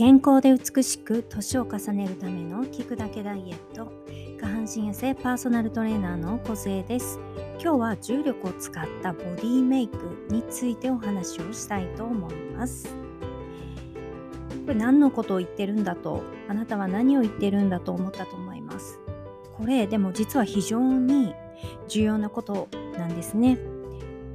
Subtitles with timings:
[0.00, 3.92] 健康で美しく年を重ねるための聞くだけダイエット。
[4.40, 7.20] 下半身痩せパーソナルトレーナーの小です。
[7.62, 9.98] 今日は重力を使ったボディメイク
[10.30, 12.88] についてお話をしたいと思います。
[14.64, 18.98] これ何のことを言ってるんだとあなたは何を言ってるんだと思ったと思います？
[19.58, 21.34] これでも実は非常に
[21.88, 23.58] 重要なことなんですね。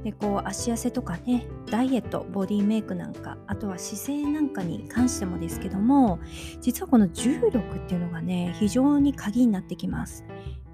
[0.04, 6.20] でこう足痩せとかねダイエットボディメイクなんかあとは姿勢なんかに関してもですけども
[6.60, 10.24] 実はこの重力っていうのがね非常に鍵になってきます。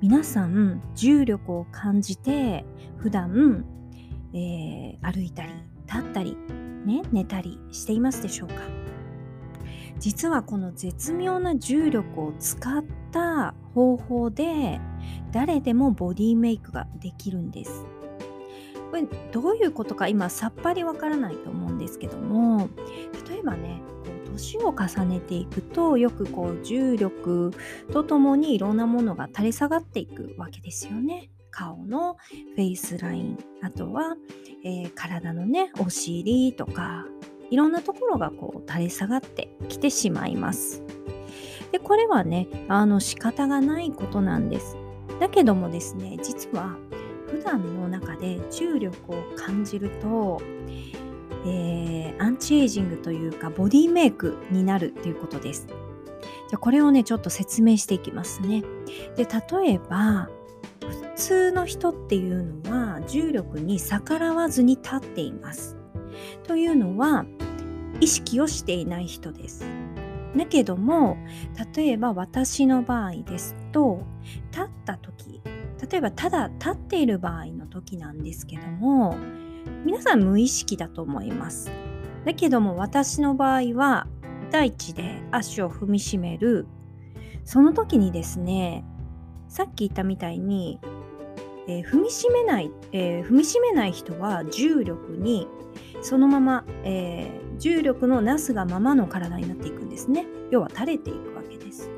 [0.01, 2.65] 皆さん重力を感じて
[2.97, 3.65] 普段、
[4.35, 5.53] えー、歩いたり
[5.87, 6.37] 立ったり、
[6.85, 8.55] ね、寝たりしていますでしょうか？
[9.99, 14.81] 実はこの絶妙な重力を使った方法で
[15.31, 17.87] 誰でもボディメイクができるんです。
[18.93, 22.69] これどういうことか今さっぱりわからないと思うんですけども
[23.27, 23.81] 例えばね
[24.31, 27.53] 年を重ねていくとよくこう重力
[27.91, 31.31] とともにいろんなものが垂れ下がっていくわけですよね。
[31.51, 32.17] 顔の
[32.55, 34.17] フェイスラインあとは、
[34.63, 37.07] えー、体のねお尻とか
[37.51, 40.83] いろんなところがこう垂れ下がってきてしまいます。
[41.71, 44.77] でこれはねあの仕方がないことなんです。
[45.19, 46.77] だけどもですね実は
[47.33, 50.43] 普段の中で重力を感じると、
[51.47, 55.67] えー、アンチエイジングというかボディメイクになるっていうことです。
[55.67, 58.63] じゃこれをねちょっと説明していきますね。
[59.17, 60.29] で例えば
[60.81, 65.79] 普通の人っていうのは重力に逆らわずに立っています。
[66.45, 67.25] というのは
[68.01, 69.65] 意識をしていない人です。
[70.37, 71.17] だけども
[71.75, 74.03] 例えば私の場合ですと
[74.51, 75.12] 立った時
[75.91, 79.17] 例えばただ立っている場合の時なんですけども
[79.85, 81.71] 皆さん無意識だと思います。
[82.25, 84.07] だけども私の場合は
[84.51, 86.67] 大地で足を踏みしめる。
[87.45, 88.85] その時にですね
[89.49, 90.79] さっき言ったみたいに、
[91.67, 95.49] えー、踏みしめない、えー、踏みしめない人は重力に
[96.03, 100.27] そのまま、えー、重力のなすがままの体になっていくんですね。
[100.51, 101.91] 要は垂れていくわけです。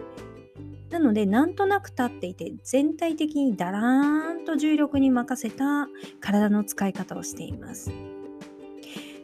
[0.90, 5.88] なのでなんとなく立っていて全体的にだらーんと重力に任せた
[6.20, 7.90] 体の使い方をしています。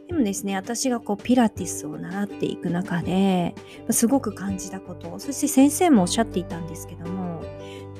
[0.07, 3.55] でもですね私がこうピラティスを習っていく中で
[3.91, 7.41] すごく感じたことそして先生もおっしゃっていたんですけども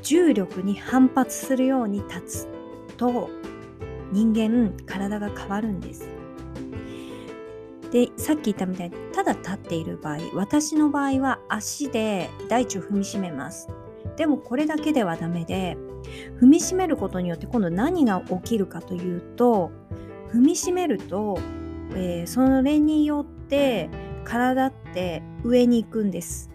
[0.03, 2.47] 重力に反発するように立つ
[2.97, 3.29] と
[4.11, 6.20] 人間体が変わるんです。
[7.91, 13.67] でさっき言ったみたいにただ立っている場合私の場合は足で大地を踏みしめます。
[14.17, 15.77] でもこれだけではダメで
[16.39, 19.71] 踏みしめることによって今度何が起きるかというと
[20.33, 21.37] 踏みしめると、
[21.93, 23.89] えー、それによって
[24.23, 26.49] 体って上に行くんです。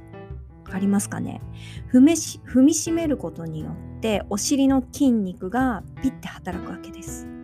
[0.64, 1.40] わかりますかね？
[1.92, 7.35] 踏みし踏みしめることによってお尻の筋肉がピッて働くわけです。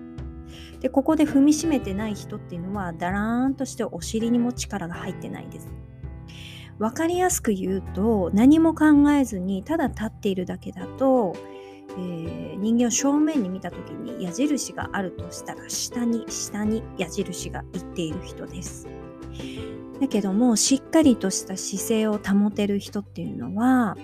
[0.82, 5.72] でここで踏みしめてない人っていうのはだらーんとしてお尻にも力が入ってないです。
[6.78, 11.36] 分かりやすく言うと何も考えずにただ立っているだけだと、
[11.90, 18.88] えー、人間を正面に見た時に矢印があるとしたら下に下に矢印がいっている人です。
[20.00, 23.96] だけどもしっかりとした姿勢を保てる人っていうのは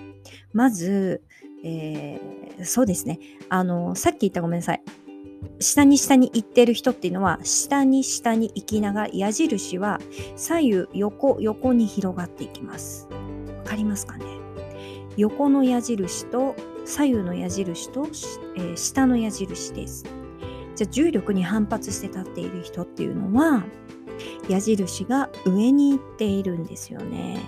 [0.53, 1.21] まず、
[1.65, 3.19] えー、そうですね。
[3.49, 4.83] あのさっき言ったごめんなさい。
[5.59, 9.99] 下に下に行ってる人っていうのは下に下に行きながら矢印は
[10.35, 13.07] 左右横横に広がっていきます。
[13.57, 14.25] わかりますかね？
[15.17, 16.55] 横の矢印と
[16.85, 18.07] 左右の矢印と、
[18.55, 20.05] えー、下の矢印です。
[20.75, 23.63] じゃあ重力に反発して立っている人っていうのは
[24.47, 27.41] 矢印が上に行っているんですよね。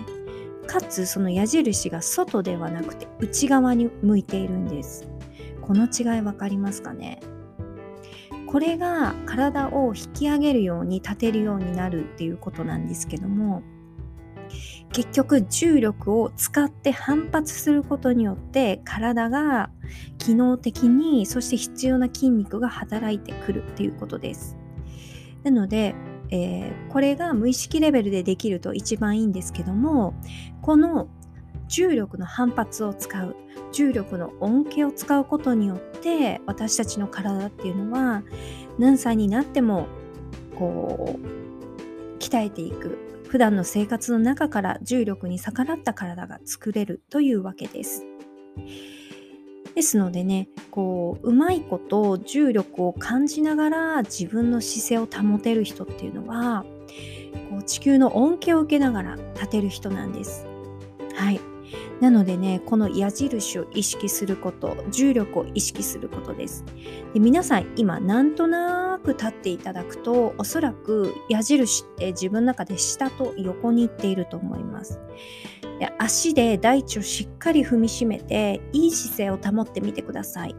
[0.66, 5.08] かつその矢印が外ではなくて内側に向いているんです。
[5.60, 7.20] この違い分かりますかね？
[8.52, 13.62] これが体を引き上げるように立てるようになるっていうことなんですけども
[14.92, 19.70] 結局重力を使って反発することによって体が
[20.18, 24.58] 機能的にそして必要な筋肉が働いてくるっていうことです。
[25.44, 25.94] なので、
[26.28, 30.12] えー、これが無意識レベルでできると一番いいんですけども
[30.60, 31.08] この
[31.68, 33.34] 重力の反発を使う
[33.72, 38.22] 重力の恩恵を使うことによって私たちの体っていうのは
[38.78, 39.86] 何歳になっても
[40.56, 42.98] こう鍛えていく
[43.28, 48.04] 普段の生活の中から重力に逆らった体が作れるというわけです。
[49.74, 56.66] ですのでねこううまいこと重力を感じながら自分の姿勢を保てる人っていうのは
[57.50, 60.46] こう地球の恩恵を受けながら立てる人なんです。
[61.14, 61.51] はい
[62.02, 66.64] なのでねこの矢印を意識すること重力を意識することです。
[67.14, 74.98] で皆さん今なんとなく立っていただくとおそらく矢印って自分の中で下と横に行っていると思います。
[75.78, 80.56] で足で大地をしっかり踏みしめていい姿勢を保ってみてください。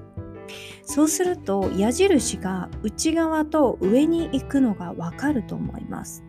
[0.85, 6.23] そうすると矢印が内側と上に行くのがわかると思います。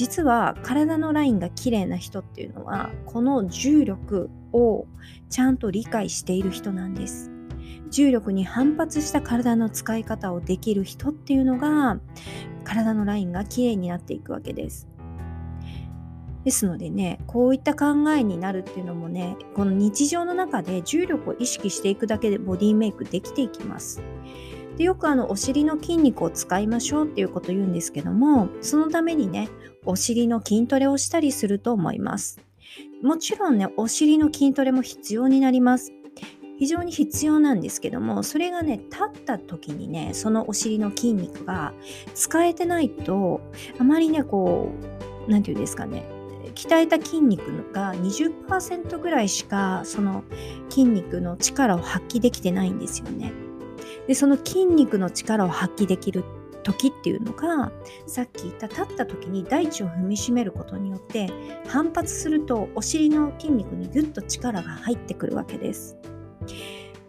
[0.00, 4.86] 実は体のラインが綺麗な人っていうのはこの重力を
[5.28, 7.30] ちゃんと理解している人なんです。
[7.90, 12.00] 重力に反発した体の使い方をできる人っていうのが
[12.64, 14.88] 体のラインが綺麗になっていくわけです。
[16.44, 24.00] ですのでねこういった考えになるっていうのもねこの日常の中で重力を意識していくだけでボディメイクできていきます。
[24.80, 29.50] でよくあのお尻の筋肉を使いましょうっていうこと言うんですけどもそのためにね
[29.84, 32.40] お尻の筋トレをしたりすると思います
[33.02, 35.92] もちろんねお尻の筋トレも必要になります
[36.58, 41.74] 非常に必要なんですけどもそれがね立った時にねそのお尻の筋肉が
[42.14, 43.42] 使えてないと
[43.78, 44.70] あまりねこ
[45.28, 46.06] う何て言うんですかね
[46.54, 50.24] 鍛えた筋肉が20%ぐらいしかその
[50.70, 53.49] 筋肉の力を発揮できてないんですよね。
[54.10, 56.24] でその筋肉の力を発揮できる
[56.64, 57.70] 時っていうのが
[58.08, 61.30] さっき言った立った時に大地を踏みしめることによって
[61.68, 65.96] 反発するとお尻の筋肉にぐっと力が入ってくるわけです。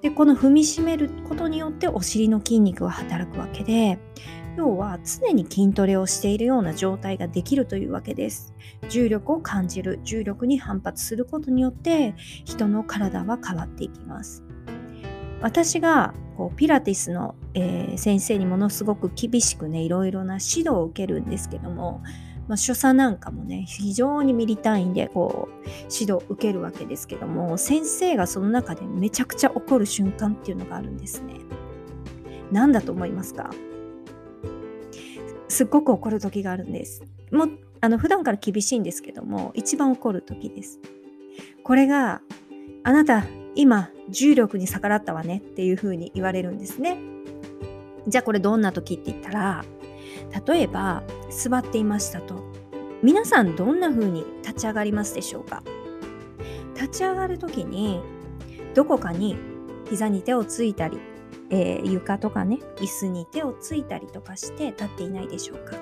[0.03, 3.97] でこの踏みしめることによってお尻の筋肉が働くわけで
[4.55, 8.53] 要は常に筋トレをしているような状態ができるというわけです。
[8.89, 12.13] 重力を感じる重力に反発することによって
[12.45, 14.43] 人の体は変わっていきます。
[15.41, 22.01] 私がこうピラティスの、えー、先生にものすごく厳しくねいろいろな指導を受けるんですけども、
[22.47, 31.35] まあ、所作なんかもね非常にミリ単位でこう指導を受けるわけですけども先生がその中でめちゃくちゃ怒る瞬間っていうのがあるんですね。
[32.51, 33.49] 何だと思いますか？
[35.47, 37.01] すっごく怒る時があるんです。
[37.31, 37.47] も
[37.81, 40.79] あの普段から厳しいんですけども一番怒る時です。
[41.63, 42.21] これが
[42.83, 46.97] あなた今重力に逆らったわねっていうふうに言われるんですね。
[48.07, 49.63] じゃあこれどんな時って言ったら
[50.47, 52.49] 例えば座っていましたと。
[53.03, 55.63] 皆さんどんな風に立ち上がりますでしょうか？
[56.75, 57.99] 立ち上がる時に
[58.73, 59.37] どこかに
[59.89, 60.99] 膝に手をついたり、
[61.49, 65.75] えー、床とかね椅子に手をついたりとかして立っていないでしょうか？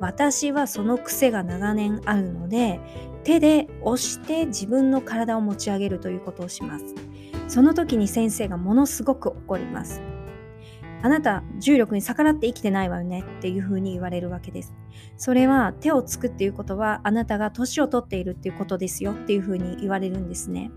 [0.00, 2.80] 私はその癖が長年あるので
[3.24, 6.94] 手で押して自分の体を持ち上げるということをします。
[7.48, 10.02] その時に先生がものすごく怒ります。
[11.02, 14.74] あなた重力に逆らって生きてないわよねっていうふうに言われるわけです。
[15.16, 20.70] それは手をつくっていうことはあなたが年を取っているっていうことですよっていうふうに言われるんですね。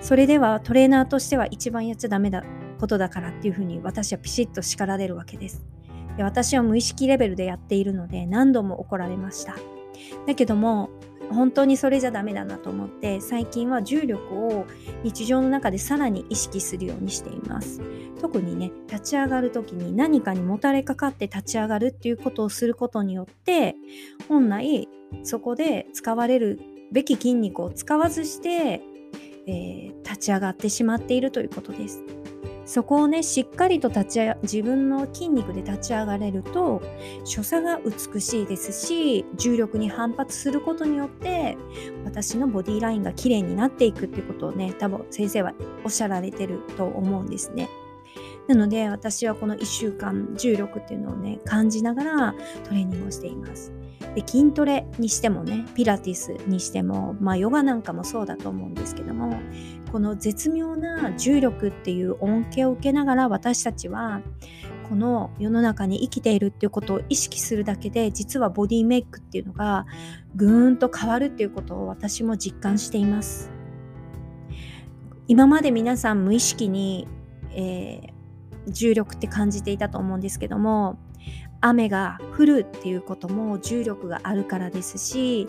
[0.00, 2.44] それではトレーナーとしては一番やっちゃダメだ
[2.78, 5.66] ことだからっていうふうに私はピシッと叱られるわけです。
[6.16, 9.56] で私は無意識レベルでやっているので何度も怒られました。
[10.26, 10.90] だけども
[11.30, 14.66] 本当にそれじゃダメだなと思って最近は重力を
[15.02, 17.80] 日常の中でさらに意識するようにしています。
[18.20, 23.74] 特にね立ち上がる時に何かにもたれかかって立ち上がるっていうことをすることによって
[24.28, 24.88] 本来
[25.22, 26.60] そこで使われる
[26.92, 28.80] べき筋肉を使わずして、
[29.46, 32.02] えー、立ち上がってしまっているということです。
[32.66, 36.82] そこをねしっかりと立ち自分の筋肉で立ち上がれると
[37.24, 41.56] 所作が美しいですし重力に反発することによって
[42.04, 45.54] 私のボディラインが綺麗になっていくっていうことをね多分先生は
[45.84, 47.70] おっしゃられてると思うんですね。
[48.48, 53.72] なので私はこの1週間重力っていうのをね感じながらトレーニングをしています。
[54.14, 59.38] で筋トレにしてもねピラティスにしてもまあヨガなんかもそうだと思うんですけども
[59.96, 64.20] この絶妙な重力っていう恩恵を受けながら私たちは
[64.90, 69.86] この世の中に生きているっていうことを意識するだけで実はボディメイクっていうのが
[70.34, 73.50] ぐーんと変わるっていうことを私も実感しています。
[75.28, 77.08] 今まで皆さん無意識に、
[77.52, 80.98] えー、重力って感じていたと思うんですけども
[81.60, 85.48] 雨が降るっていうことも重力があるからですし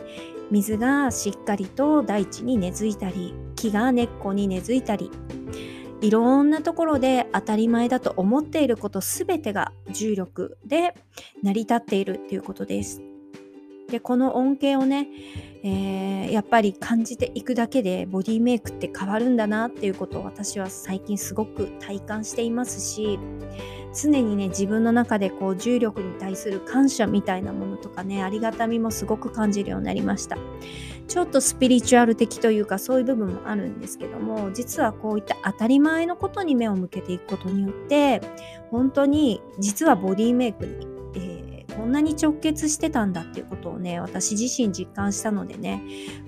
[0.51, 5.11] 水がしっかりと大地に根付いたり木が根っこに根付いたり
[6.01, 10.93] いろんなところで当たり前だと思っていることすべてが重力で
[11.43, 13.01] 成り立っているっていうことです。
[13.89, 15.07] でこの恩恵をね、
[15.63, 23.17] えー、やっぱり感じていくだけでボディメイクって変わるんだなっていうことを私は最近すごく体感していますし
[23.93, 30.37] 常にね自分の中でこう重力に対する感謝みたいなものとかねありがたみもすごく感じるようになりました。
[31.07, 38.21] ちょっとスピリチュアル的というかそういう部分もあるんですけども実はこういった当たり前のことに目を向けていくことによって
[38.71, 40.96] 本当に実はボディメイクに、
[41.77, 45.81] こんなに直結してたんだっていうことをね私自身実感したのでね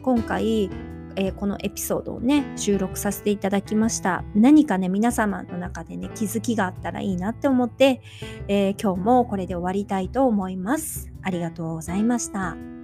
[0.03, 0.69] 今回
[1.15, 8.01] えー、このエピソードをね収録させていただきました何かね皆様の中でね気づきがあったらいいなって思って、
[8.47, 12.78] えー、今日もこれで終わりたいと思いますありがとうございました。